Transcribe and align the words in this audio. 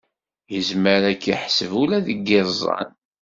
Izmer 0.57 1.01
ad 1.11 1.17
k-iḥsed 1.21 1.69
ula 1.81 1.97
deg 2.07 2.27
iẓẓan 2.39 2.89